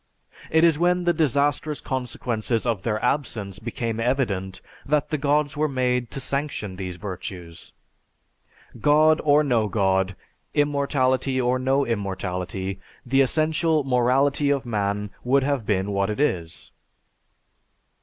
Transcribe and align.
It 0.49 0.63
is 0.63 0.79
when 0.79 1.03
the 1.03 1.13
disastrous 1.13 1.79
consequences 1.79 2.65
of 2.65 2.81
their 2.81 2.99
absence 3.05 3.59
became 3.59 3.99
evident 3.99 4.59
that 4.83 5.11
the 5.11 5.17
Gods 5.19 5.55
were 5.55 5.67
made 5.67 6.09
to 6.09 6.19
sanction 6.19 6.75
these 6.75 6.95
virtues. 6.95 7.73
God 8.79 9.21
or 9.23 9.43
no 9.43 9.67
God, 9.67 10.15
immortality 10.55 11.39
or 11.39 11.59
no 11.59 11.85
immortality, 11.85 12.79
the 13.05 13.21
essential 13.21 13.83
morality 13.83 14.49
of 14.49 14.65
man 14.65 15.11
would 15.23 15.43
have 15.43 15.67
been 15.67 15.91
what 15.91 16.09
it 16.09 16.19
is." 16.19 16.71